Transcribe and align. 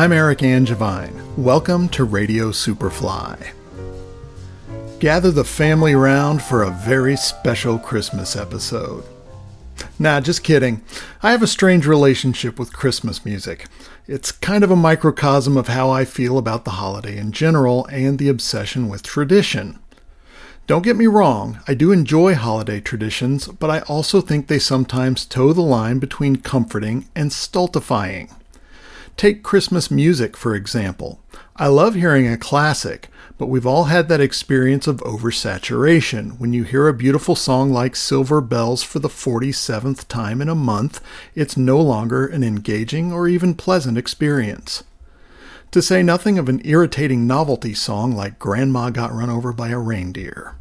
I'm 0.00 0.12
Eric 0.12 0.42
Angevine. 0.42 1.12
Welcome 1.36 1.90
to 1.90 2.04
Radio 2.04 2.52
Superfly. 2.52 3.52
Gather 4.98 5.30
the 5.30 5.44
family 5.44 5.94
round 5.94 6.40
for 6.40 6.62
a 6.62 6.70
very 6.70 7.18
special 7.18 7.78
Christmas 7.78 8.34
episode. 8.34 9.04
Nah, 9.98 10.20
just 10.22 10.42
kidding. 10.42 10.80
I 11.22 11.32
have 11.32 11.42
a 11.42 11.46
strange 11.46 11.86
relationship 11.86 12.58
with 12.58 12.72
Christmas 12.72 13.26
music. 13.26 13.66
It's 14.06 14.32
kind 14.32 14.64
of 14.64 14.70
a 14.70 14.74
microcosm 14.74 15.58
of 15.58 15.68
how 15.68 15.90
I 15.90 16.06
feel 16.06 16.38
about 16.38 16.64
the 16.64 16.70
holiday 16.80 17.18
in 17.18 17.30
general 17.30 17.84
and 17.88 18.18
the 18.18 18.30
obsession 18.30 18.88
with 18.88 19.02
tradition. 19.02 19.80
Don't 20.66 20.80
get 20.80 20.96
me 20.96 21.08
wrong, 21.08 21.60
I 21.68 21.74
do 21.74 21.92
enjoy 21.92 22.36
holiday 22.36 22.80
traditions, 22.80 23.48
but 23.48 23.68
I 23.68 23.80
also 23.80 24.22
think 24.22 24.46
they 24.46 24.60
sometimes 24.60 25.26
toe 25.26 25.52
the 25.52 25.60
line 25.60 25.98
between 25.98 26.36
comforting 26.36 27.06
and 27.14 27.30
stultifying. 27.30 28.30
Take 29.20 29.42
Christmas 29.42 29.90
music, 29.90 30.34
for 30.34 30.54
example. 30.54 31.20
I 31.54 31.66
love 31.66 31.94
hearing 31.94 32.26
a 32.26 32.38
classic, 32.38 33.08
but 33.36 33.48
we've 33.48 33.66
all 33.66 33.84
had 33.84 34.08
that 34.08 34.18
experience 34.22 34.86
of 34.86 35.02
oversaturation. 35.02 36.40
When 36.40 36.54
you 36.54 36.64
hear 36.64 36.88
a 36.88 36.94
beautiful 36.94 37.36
song 37.36 37.70
like 37.70 37.96
Silver 37.96 38.40
Bells 38.40 38.82
for 38.82 38.98
the 38.98 39.10
47th 39.10 40.08
time 40.08 40.40
in 40.40 40.48
a 40.48 40.54
month, 40.54 41.02
it's 41.34 41.54
no 41.54 41.78
longer 41.82 42.26
an 42.26 42.42
engaging 42.42 43.12
or 43.12 43.28
even 43.28 43.54
pleasant 43.54 43.98
experience. 43.98 44.84
To 45.72 45.82
say 45.82 46.02
nothing 46.02 46.38
of 46.38 46.48
an 46.48 46.62
irritating 46.64 47.26
novelty 47.26 47.74
song 47.74 48.12
like 48.12 48.38
Grandma 48.38 48.88
Got 48.88 49.12
Run 49.12 49.28
Over 49.28 49.52
by 49.52 49.68
a 49.68 49.78
Reindeer. 49.78 50.54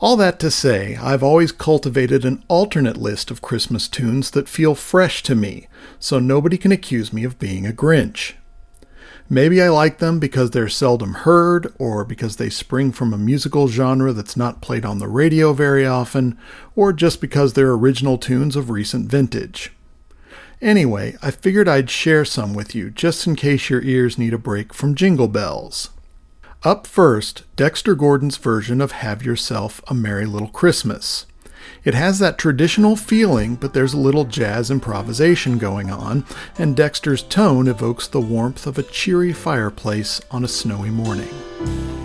All 0.00 0.16
that 0.16 0.40
to 0.40 0.50
say, 0.50 0.96
I've 0.96 1.22
always 1.22 1.52
cultivated 1.52 2.24
an 2.24 2.42
alternate 2.48 2.96
list 2.96 3.30
of 3.30 3.42
Christmas 3.42 3.86
tunes 3.86 4.30
that 4.30 4.48
feel 4.48 4.74
fresh 4.74 5.22
to 5.24 5.34
me, 5.34 5.68
so 5.98 6.18
nobody 6.18 6.56
can 6.56 6.72
accuse 6.72 7.12
me 7.12 7.22
of 7.22 7.38
being 7.38 7.66
a 7.66 7.72
Grinch. 7.72 8.32
Maybe 9.28 9.60
I 9.60 9.68
like 9.68 9.98
them 9.98 10.18
because 10.18 10.52
they're 10.52 10.70
seldom 10.70 11.12
heard, 11.12 11.74
or 11.78 12.02
because 12.06 12.36
they 12.36 12.48
spring 12.48 12.92
from 12.92 13.12
a 13.12 13.18
musical 13.18 13.68
genre 13.68 14.14
that's 14.14 14.38
not 14.38 14.62
played 14.62 14.86
on 14.86 15.00
the 15.00 15.06
radio 15.06 15.52
very 15.52 15.86
often, 15.86 16.38
or 16.74 16.94
just 16.94 17.20
because 17.20 17.52
they're 17.52 17.72
original 17.72 18.16
tunes 18.16 18.56
of 18.56 18.70
recent 18.70 19.10
vintage. 19.10 19.70
Anyway, 20.62 21.14
I 21.22 21.30
figured 21.30 21.68
I'd 21.68 21.90
share 21.90 22.24
some 22.24 22.54
with 22.54 22.74
you 22.74 22.90
just 22.90 23.26
in 23.26 23.36
case 23.36 23.68
your 23.68 23.82
ears 23.82 24.16
need 24.16 24.32
a 24.32 24.38
break 24.38 24.72
from 24.72 24.94
jingle 24.94 25.28
bells. 25.28 25.90
Up 26.62 26.86
first, 26.86 27.44
Dexter 27.56 27.94
Gordon's 27.94 28.36
version 28.36 28.82
of 28.82 28.92
Have 28.92 29.24
Yourself 29.24 29.80
a 29.88 29.94
Merry 29.94 30.26
Little 30.26 30.48
Christmas. 30.48 31.24
It 31.84 31.94
has 31.94 32.18
that 32.18 32.36
traditional 32.36 32.96
feeling, 32.96 33.54
but 33.54 33.72
there's 33.72 33.94
a 33.94 33.98
little 33.98 34.26
jazz 34.26 34.70
improvisation 34.70 35.56
going 35.56 35.90
on, 35.90 36.26
and 36.58 36.76
Dexter's 36.76 37.22
tone 37.22 37.66
evokes 37.66 38.06
the 38.06 38.20
warmth 38.20 38.66
of 38.66 38.76
a 38.76 38.82
cheery 38.82 39.32
fireplace 39.32 40.20
on 40.30 40.44
a 40.44 40.48
snowy 40.48 40.90
morning. 40.90 41.99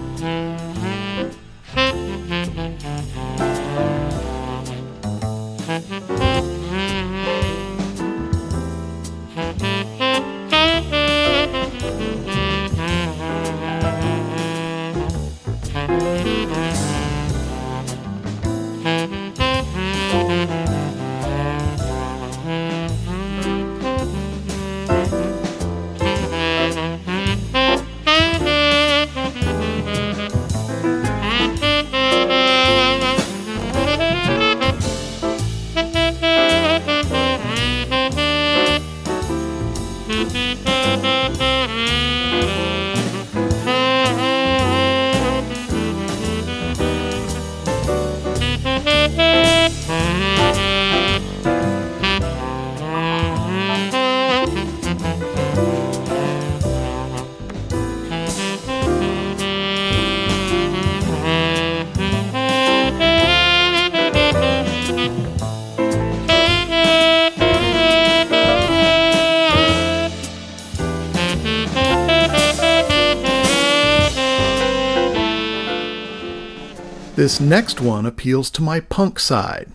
This 77.25 77.39
next 77.39 77.81
one 77.81 78.05
appeals 78.05 78.51
to 78.51 78.61
my 78.61 78.79
punk 78.79 79.19
side. 79.19 79.71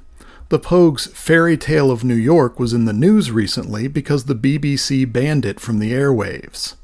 The 0.51 0.61
Pogues' 0.61 1.11
Fairy 1.11 1.57
Tale 1.57 1.91
of 1.91 2.05
New 2.05 2.15
York 2.15 2.61
was 2.61 2.73
in 2.73 2.85
the 2.85 2.93
news 2.93 3.33
recently 3.33 3.89
because 3.89 4.27
the 4.27 4.37
BBC 4.37 5.13
banned 5.13 5.45
it 5.45 5.59
from 5.59 5.81
the 5.81 5.91
airwaves. 5.91 6.77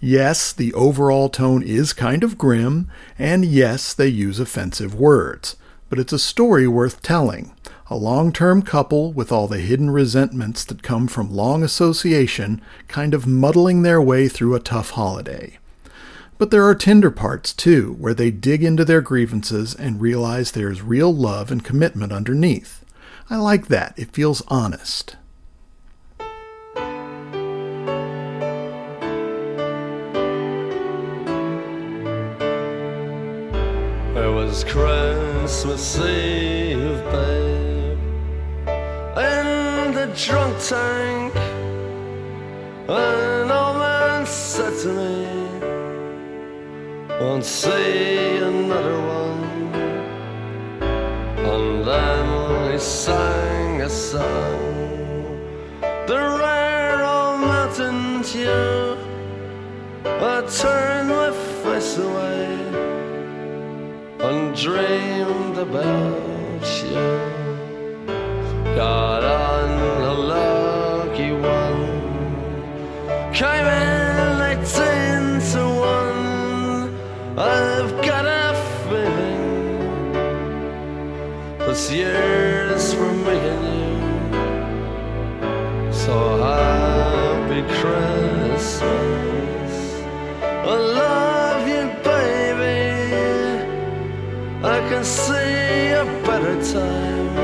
Yes, 0.00 0.52
the 0.52 0.74
overall 0.74 1.28
tone 1.28 1.62
is 1.62 1.92
kind 1.92 2.24
of 2.24 2.36
grim, 2.36 2.88
and 3.20 3.44
yes, 3.44 3.94
they 3.94 4.08
use 4.08 4.40
offensive 4.40 4.96
words, 4.96 5.54
but 5.88 6.00
it's 6.00 6.12
a 6.12 6.18
story 6.18 6.66
worth 6.66 7.02
telling. 7.02 7.54
A 7.88 7.94
long 7.94 8.32
term 8.32 8.62
couple 8.62 9.12
with 9.12 9.30
all 9.30 9.46
the 9.46 9.60
hidden 9.60 9.92
resentments 9.92 10.64
that 10.64 10.82
come 10.82 11.06
from 11.06 11.32
long 11.32 11.62
association 11.62 12.60
kind 12.88 13.14
of 13.14 13.28
muddling 13.28 13.82
their 13.82 14.02
way 14.02 14.26
through 14.26 14.56
a 14.56 14.58
tough 14.58 14.90
holiday. 14.90 15.59
But 16.40 16.50
there 16.50 16.66
are 16.66 16.74
tender 16.74 17.10
parts, 17.10 17.52
too, 17.52 17.96
where 17.98 18.14
they 18.14 18.30
dig 18.30 18.64
into 18.64 18.82
their 18.82 19.02
grievances 19.02 19.74
and 19.74 20.00
realize 20.00 20.52
there's 20.52 20.80
real 20.80 21.14
love 21.14 21.50
and 21.50 21.62
commitment 21.62 22.12
underneath. 22.12 22.82
I 23.28 23.36
like 23.36 23.66
that. 23.66 23.92
It 23.98 24.14
feels 24.14 24.40
honest. 24.48 25.16
It 34.16 34.32
was 34.32 34.64
Christmas 34.64 35.98
Eve, 35.98 37.04
babe, 37.12 37.98
in 39.18 39.92
the 39.92 40.10
drunk 40.16 40.56
tank. 40.58 41.36
An 42.88 43.50
old 43.50 43.76
man 43.76 44.24
said 44.24 44.78
to 44.78 44.88
me, 44.88 45.39
won't 47.20 47.44
see 47.44 48.38
another 48.38 48.98
one. 48.98 49.44
And 51.52 51.84
then 51.86 52.72
we 52.72 52.78
sang 52.78 53.82
a 53.82 53.90
song, 53.90 55.38
the 56.06 56.20
rare 56.40 57.04
old 57.04 57.40
mountain 57.40 58.22
tune. 58.22 58.98
I 60.04 60.42
turned 60.60 61.10
my 61.10 61.30
face 61.62 61.98
away 61.98 62.46
and 64.26 64.56
dreamed 64.56 65.58
about 65.58 66.64
you. 66.82 67.04
Got 68.74 69.19
I 94.62 94.78
can 94.90 95.02
see 95.04 95.92
a 95.92 96.04
better 96.26 96.62
time 96.62 97.34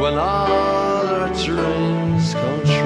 when 0.00 0.14
all 0.14 1.06
our 1.08 1.28
dreams 1.34 2.34
come 2.34 2.64
true. 2.64 2.85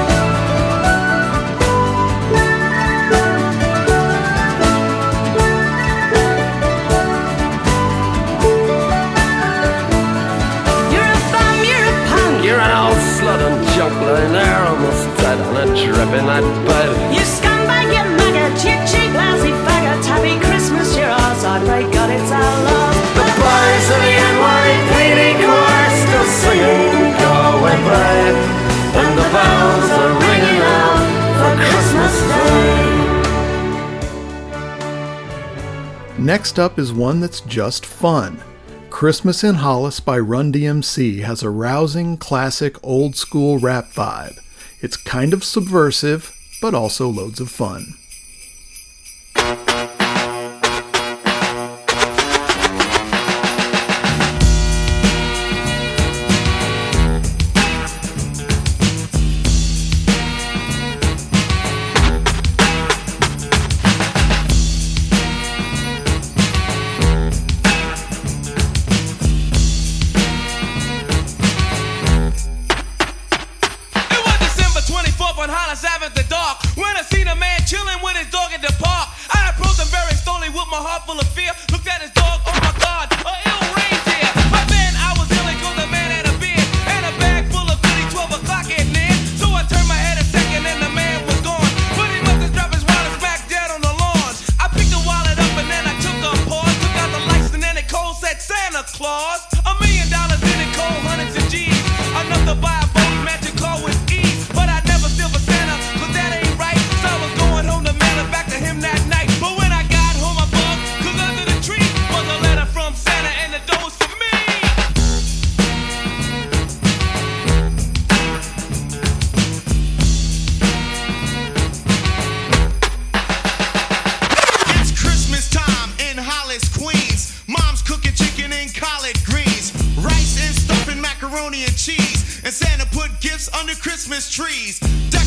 On 16.01 16.07
a 16.07 16.11
drip 16.11 16.21
in 16.21 16.25
that 16.27 16.43
bed. 16.65 17.13
You 17.13 17.21
scumbag, 17.21 17.93
you 17.93 18.03
maggot, 18.17 18.57
you 18.63 18.75
cheap, 18.89 19.13
lousy 19.13 19.53
faggot. 19.65 20.05
Happy 20.05 20.39
Christmas, 20.39 20.97
you're 20.97 21.09
ours. 21.09 21.43
I 21.43 21.59
pray 21.65 21.83
God 21.91 22.09
it's 22.09 22.31
our 22.31 22.63
love. 22.65 22.95
The 23.15 23.25
boys 23.37 23.87
of 23.91 24.01
the 24.01 24.13
NYPD 24.31 25.21
choir 25.41 25.89
still 26.01 26.27
singing 26.41 27.13
Go 27.21 27.31
away, 27.57 27.77
babe. 27.85 28.37
And 28.97 29.13
the 29.17 29.27
bells 29.29 29.89
are 30.01 30.13
ringing 30.25 30.61
out 30.61 31.05
for 31.37 31.53
Christmas 31.69 32.15
Day. 32.29 32.61
Next 36.17 36.59
up 36.59 36.77
is 36.77 36.93
one 36.93 37.19
that's 37.19 37.41
just 37.41 37.85
fun. 37.85 38.41
Christmas 38.89 39.43
in 39.43 39.55
Hollis 39.55 39.99
by 39.99 40.19
Run 40.19 40.51
DMC 40.51 41.21
has 41.23 41.41
a 41.41 41.49
rousing, 41.49 42.17
classic, 42.17 42.75
old 42.83 43.15
school 43.15 43.57
rap 43.57 43.91
vibe. 43.93 44.37
It's 44.81 44.97
kind 44.97 45.33
of 45.33 45.43
subversive, 45.43 46.35
but 46.61 46.73
also 46.73 47.07
loads 47.07 47.39
of 47.39 47.51
fun. 47.51 47.95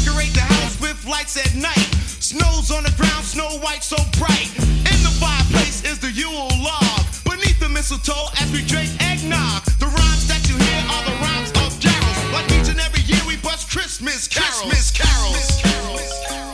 Decorate 0.05 0.35
the 0.35 0.41
house 0.41 0.79
with 0.83 1.06
lights 1.06 1.39
at 1.39 1.55
night. 1.55 1.89
Snow's 2.21 2.71
on 2.71 2.83
the 2.85 2.93
ground, 2.93 3.25
snow 3.25 3.49
white 3.65 3.83
so 3.83 3.97
bright. 4.19 4.53
In 4.61 5.01
the 5.01 5.15
fireplace 5.17 5.83
is 5.83 5.99
the 5.99 6.12
Yule 6.12 6.53
log. 6.61 7.05
Beneath 7.25 7.59
the 7.59 7.71
mistletoe 7.71 8.29
as 8.37 8.53
we 8.53 8.61
drink 8.67 8.91
eggnog. 9.01 9.65
The 9.81 9.87
rhymes 9.87 10.29
that 10.29 10.45
you 10.45 10.56
hear 10.61 10.83
are 10.93 11.05
the 11.09 11.17
rhymes 11.25 11.51
of 11.65 11.81
carols. 11.81 12.21
Like 12.37 12.45
each 12.53 12.69
and 12.69 12.81
every 12.81 13.01
year 13.09 13.21
we 13.27 13.37
bust 13.39 13.71
Christmas 13.71 14.29
carols. 14.29 14.69
Christmas 14.69 14.91
carols. 14.93 15.62
Rhyme 16.29 16.54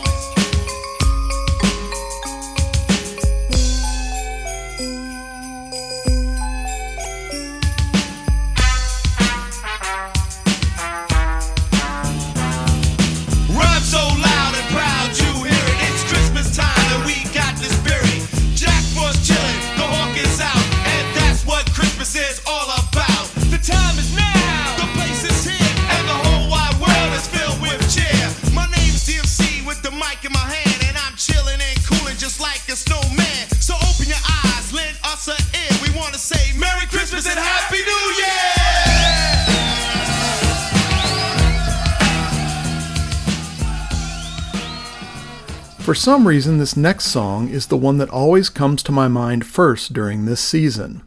For 45.91 45.95
some 45.97 46.29
reason, 46.29 46.59
this 46.59 46.77
next 46.77 47.07
song 47.07 47.49
is 47.49 47.67
the 47.67 47.77
one 47.77 47.99
that 47.99 48.11
always 48.11 48.49
comes 48.49 48.81
to 48.85 48.93
my 48.93 49.09
mind 49.09 49.45
first 49.45 49.93
during 49.93 50.25
this 50.25 50.41
season. 50.41 51.03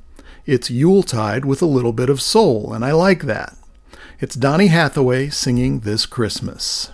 It's 0.45 0.69
Yuletide 0.69 1.45
with 1.45 1.61
a 1.61 1.65
little 1.65 1.93
bit 1.93 2.09
of 2.09 2.21
soul, 2.21 2.73
and 2.73 2.83
I 2.83 2.91
like 2.91 3.21
that. 3.21 3.55
It's 4.19 4.35
Donny 4.35 4.67
Hathaway 4.67 5.29
singing 5.29 5.79
This 5.79 6.05
Christmas. 6.05 6.91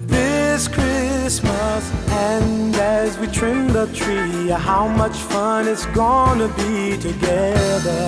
This 0.00 0.68
Christmas, 0.68 1.90
and 2.10 2.74
as 2.76 3.18
we 3.18 3.26
trim 3.26 3.68
the 3.72 3.86
tree, 3.94 4.48
how 4.48 4.86
much 4.86 5.16
fun 5.16 5.68
it's 5.68 5.86
gonna 5.86 6.48
be 6.48 6.96
together. 6.98 8.02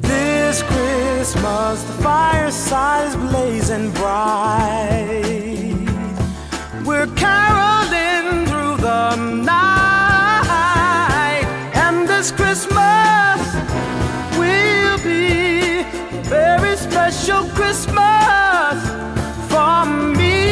This 0.00 0.62
Christmas, 0.62 1.82
the 1.82 1.92
fireside 2.02 3.08
is 3.08 3.16
blazing 3.16 3.90
bright. 3.92 5.22
We're 6.84 7.10
caroling 7.16 8.46
through 8.46 8.76
the 8.78 9.16
night, 9.16 10.34
and 11.74 12.08
this 12.08 12.30
Christmas 12.32 12.79
special 17.10 17.44
Christmas 17.50 18.78
for 19.50 19.84
me. 20.14 20.46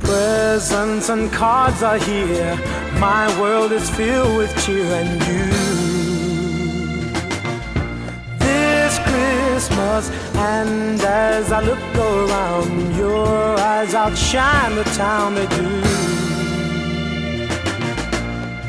Presents 0.00 1.08
and 1.08 1.30
cards 1.32 1.82
are 1.84 1.98
here. 1.98 2.56
My 2.98 3.28
world 3.40 3.70
is 3.70 3.88
filled 3.90 4.36
with 4.36 4.50
cheer 4.64 4.86
and 4.86 5.22
you. 5.28 5.73
Christmas, 9.94 10.34
and 10.36 11.00
as 11.02 11.52
I 11.52 11.60
look 11.60 11.78
around, 11.96 12.96
your 12.96 13.58
eyes 13.58 13.94
outshine 13.94 14.74
the 14.74 14.82
town 14.96 15.34
they 15.36 15.46
do. 15.46 15.80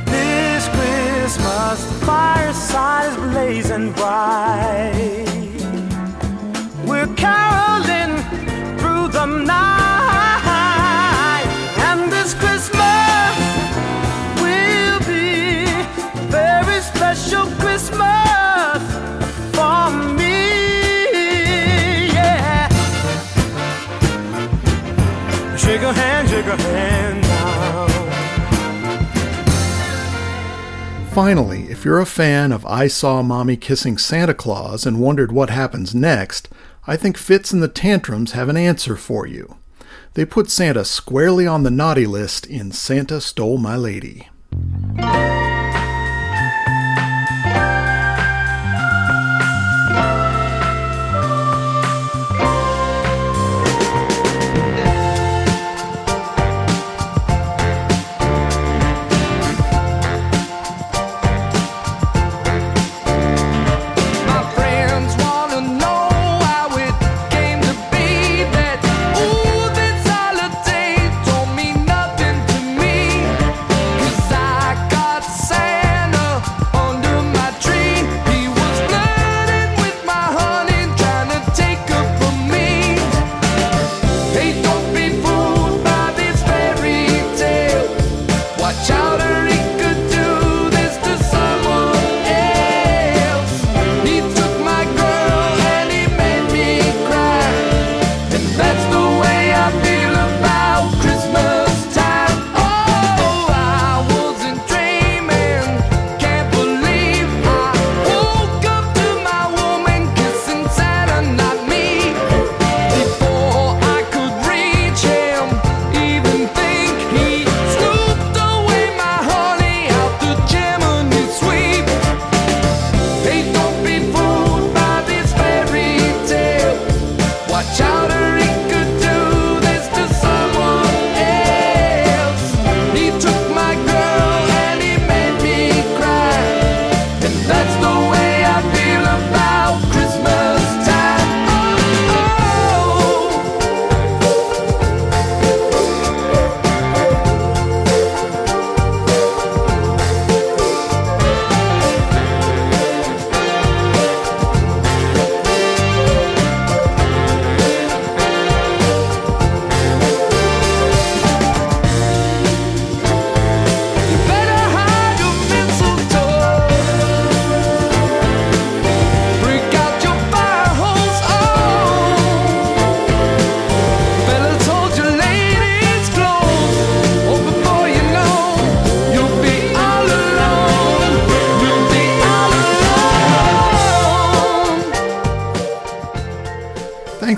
This 0.06 0.68
Christmas, 0.70 1.84
the 1.86 2.06
fireside 2.06 3.10
is 3.12 3.18
blazing 3.18 3.92
bright. 3.94 5.26
We're 6.86 7.14
caroling 7.16 8.22
through 8.78 9.08
the 9.08 9.26
night, 9.26 9.86
and 11.88 12.12
this 12.12 12.34
Christmas 12.36 13.36
will 14.42 15.00
be 15.08 15.66
very 16.30 16.82
special 16.82 17.46
Christmas 17.60 18.25
hand, 26.46 26.62
hand 26.62 27.22
now. 27.22 27.88
Finally, 31.12 31.64
if 31.70 31.86
you're 31.86 32.00
a 32.00 32.06
fan 32.06 32.52
of 32.52 32.66
I 32.66 32.88
Saw 32.88 33.22
Mommy 33.22 33.56
Kissing 33.56 33.98
Santa 33.98 34.34
Claus 34.34 34.86
and 34.86 35.00
wondered 35.00 35.32
what 35.32 35.50
happens 35.50 35.96
next, 35.96 36.50
I 36.86 36.98
think 36.98 37.18
Fitz 37.18 37.52
and 37.52 37.64
the 37.64 37.68
Tantrums 37.68 38.34
have 38.34 38.50
an 38.50 38.58
answer 38.58 38.96
for 38.96 39.26
you. 39.26 39.56
They 40.14 40.26
put 40.26 40.50
Santa 40.50 40.86
squarely 40.86 41.48
on 41.48 41.64
the 41.64 41.72
naughty 41.72 42.06
list 42.06 42.46
in 42.46 42.72
Santa 42.72 43.22
Stole 43.22 43.58
My 43.58 43.76
Lady. 43.76 44.30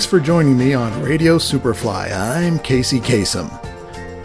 For 0.09 0.21
joining 0.21 0.57
me 0.57 0.73
on 0.73 1.03
Radio 1.03 1.37
Superfly. 1.37 2.17
I'm 2.17 2.59
Casey 2.59 3.01
Kasem. 3.01 3.51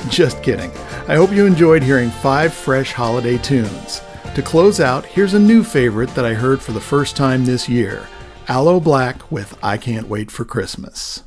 Just 0.08 0.40
kidding. 0.40 0.70
I 1.08 1.16
hope 1.16 1.32
you 1.32 1.44
enjoyed 1.44 1.82
hearing 1.82 2.08
five 2.08 2.54
fresh 2.54 2.92
holiday 2.92 3.36
tunes. 3.36 4.00
To 4.36 4.42
close 4.42 4.78
out, 4.78 5.04
here's 5.04 5.34
a 5.34 5.40
new 5.40 5.64
favorite 5.64 6.10
that 6.10 6.24
I 6.24 6.34
heard 6.34 6.62
for 6.62 6.70
the 6.70 6.80
first 6.80 7.16
time 7.16 7.44
this 7.44 7.68
year 7.68 8.06
Aloe 8.46 8.78
Blacc 8.78 9.28
with 9.28 9.58
I 9.60 9.76
Can't 9.76 10.08
Wait 10.08 10.30
for 10.30 10.44
Christmas. 10.44 11.24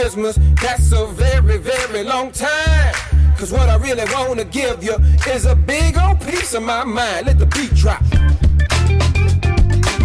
Christmas. 0.00 0.38
That's 0.62 0.92
a 0.92 1.06
very, 1.06 1.58
very 1.58 2.04
long 2.04 2.30
time. 2.30 2.94
Cause 3.36 3.50
what 3.50 3.68
I 3.68 3.74
really 3.78 4.04
wanna 4.12 4.44
give 4.44 4.84
you 4.84 4.94
is 5.26 5.44
a 5.44 5.56
big 5.56 5.98
old 5.98 6.20
piece 6.20 6.54
of 6.54 6.62
my 6.62 6.84
mind. 6.84 7.26
Let 7.26 7.40
the 7.40 7.46
beat 7.46 7.74
drop. 7.74 8.00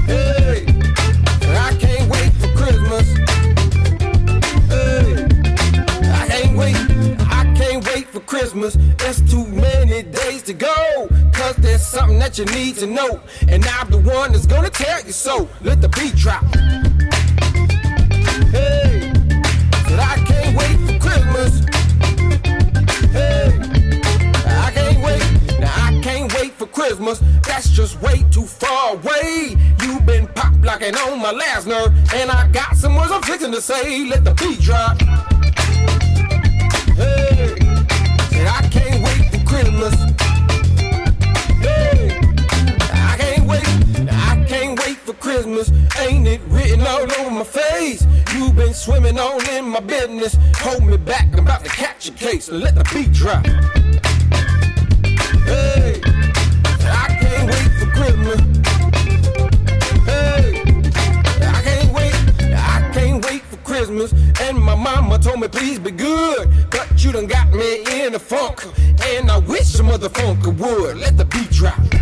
Hey, 0.07 0.65
I 1.67 1.75
can't 1.79 2.09
wait 2.09 2.31
for 2.41 2.49
Christmas. 2.57 3.07
Hey, 4.73 5.27
I 6.11 6.27
can't 6.27 6.57
wait. 6.57 6.75
I 7.29 7.53
can't 7.55 7.85
wait 7.85 8.07
for 8.07 8.21
Christmas. 8.21 8.75
There's 8.97 9.21
too 9.31 9.45
many 9.45 10.01
days 10.01 10.41
to 10.43 10.53
go. 10.53 11.07
Cause 11.33 11.55
there's 11.57 11.85
something 11.85 12.17
that 12.17 12.39
you 12.39 12.45
need 12.45 12.77
to 12.77 12.87
know. 12.87 13.21
And 13.47 13.63
I'm 13.63 13.91
the 13.91 13.99
one 13.99 14.31
that's 14.31 14.47
gonna 14.47 14.71
tell 14.71 15.05
you 15.05 15.11
so. 15.11 15.47
Let 15.61 15.81
the 15.81 15.89
beat 15.89 16.15
drop. 16.15 16.43
Hey, 18.49 19.02
to 33.53 33.61
say. 33.61 34.05
Let 34.05 34.23
the 34.23 34.33
beat 34.33 34.59
drop. 34.59 34.99
Hey, 36.97 37.55
said 38.31 38.47
I 38.47 38.67
can't 38.71 39.03
wait 39.03 39.29
for 39.31 39.45
Christmas. 39.45 39.93
Hey, 41.61 42.17
I 42.91 43.15
can't 43.19 43.47
wait. 43.47 43.67
I 44.11 44.43
can't 44.47 44.79
wait 44.79 44.97
for 44.97 45.13
Christmas. 45.13 45.71
Ain't 45.99 46.27
it 46.27 46.41
written 46.47 46.81
all 46.81 47.03
over 47.19 47.29
my 47.29 47.43
face? 47.43 48.07
you 48.33 48.51
been 48.53 48.73
swimming 48.73 49.19
all 49.19 49.39
in 49.49 49.65
my 49.65 49.81
business. 49.81 50.35
Hold 50.57 50.85
me 50.85 50.97
back, 50.97 51.27
I'm 51.33 51.39
about 51.39 51.63
to 51.63 51.69
catch 51.69 52.09
a 52.09 52.11
case. 52.11 52.49
Let 52.49 52.73
the 52.73 52.83
beat 52.93 53.11
drop. 53.11 53.45
Hey, 55.45 56.01
I 56.81 57.17
can't 57.21 57.51
wait 57.51 57.71
for 57.79 57.91
Christmas. 57.91 58.52
Christmas. 63.93 64.41
And 64.41 64.59
my 64.59 64.75
mama 64.75 65.19
told 65.19 65.39
me, 65.39 65.47
please 65.47 65.79
be 65.79 65.91
good. 65.91 66.49
But 66.71 67.03
you 67.03 67.11
done 67.11 67.27
got 67.27 67.51
me 67.51 67.83
in 68.01 68.15
a 68.15 68.19
funk. 68.19 68.65
And 69.05 69.29
I 69.29 69.37
wish 69.39 69.65
some 69.65 69.89
other 69.89 70.09
funk 70.09 70.45
would. 70.45 70.97
Let 70.97 71.17
the 71.17 71.25
beat 71.25 71.51
drop. 71.51 71.92